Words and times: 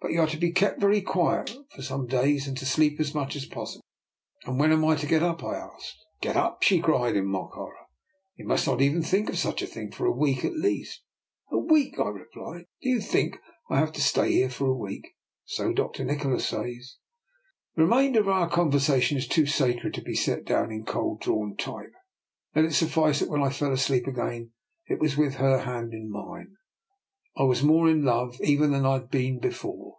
"But 0.02 0.12
you 0.12 0.22
are 0.22 0.26
to 0.28 0.38
be 0.38 0.50
kept 0.50 0.80
very 0.80 1.02
quiet 1.02 1.54
for 1.76 1.82
some 1.82 2.06
days, 2.06 2.48
and 2.48 2.56
to 2.56 2.64
sleep 2.64 2.98
as 3.00 3.14
much 3.14 3.36
as 3.36 3.44
possible." 3.44 3.84
'* 4.16 4.44
And 4.46 4.58
when 4.58 4.72
am 4.72 4.82
I 4.82 4.94
to 4.96 5.06
get 5.06 5.22
up?" 5.22 5.44
I 5.44 5.56
asked. 5.56 5.98
"Get 6.22 6.36
up!" 6.38 6.62
she 6.62 6.80
cried 6.80 7.16
in 7.16 7.26
mock 7.26 7.52
horror." 7.52 7.76
You 8.38 8.46
must 8.46 8.66
not 8.66 8.80
even 8.80 9.02
think 9.02 9.28
of 9.28 9.36
such 9.36 9.60
a 9.60 9.66
thing 9.66 9.90
for 9.90 10.06
a 10.06 10.10
week 10.10 10.42
at 10.42 10.54
least." 10.56 11.02
262 11.50 12.00
I>R. 12.02 12.12
NIKOLA'S 12.12 12.26
EXPERIMENT. 12.26 12.38
"A 12.40 12.40
week!" 12.40 12.40
I 12.40 12.54
replied. 12.54 12.66
"Do 12.80 12.88
you 12.88 13.00
think 13.02 13.36
I've 13.68 13.92
to 13.92 14.00
stay 14.00 14.32
here 14.32 14.48
for 14.48 14.66
a 14.68 14.78
week? 14.78 15.06
""So 15.44 15.72
Dr. 15.74 16.04
Nikola 16.06 16.40
says." 16.40 16.96
The 17.76 17.82
remainder 17.82 18.20
of 18.20 18.28
our 18.30 18.48
conversation 18.48 19.18
is 19.18 19.28
too 19.28 19.44
sacred 19.44 19.92
to 19.92 20.02
be 20.02 20.14
set 20.14 20.46
down 20.46 20.72
in 20.72 20.86
cold 20.86 21.20
drawn 21.20 21.56
type. 21.58 21.92
Let 22.56 22.64
it 22.64 22.72
suffice 22.72 23.20
that 23.20 23.28
when 23.28 23.42
I 23.42 23.50
fell 23.50 23.70
asleep 23.70 24.06
again 24.06 24.52
it 24.86 24.98
was 24.98 25.18
with 25.18 25.34
her 25.34 25.58
hand 25.58 25.92
in 25.92 26.10
mine. 26.10 26.56
I 27.36 27.44
was 27.44 27.62
more 27.62 27.88
in 27.88 28.04
love 28.04 28.40
even 28.40 28.72
than 28.72 28.84
I 28.84 28.94
had 28.94 29.08
been 29.08 29.38
before. 29.38 29.94